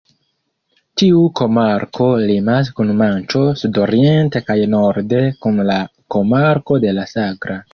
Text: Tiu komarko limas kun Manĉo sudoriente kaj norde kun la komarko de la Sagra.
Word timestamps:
Tiu 1.01 1.19
komarko 1.39 2.07
limas 2.31 2.71
kun 2.79 2.91
Manĉo 3.01 3.43
sudoriente 3.61 4.41
kaj 4.49 4.57
norde 4.75 5.23
kun 5.45 5.65
la 5.73 5.77
komarko 6.17 6.81
de 6.89 6.97
la 7.01 7.07
Sagra. 7.17 7.63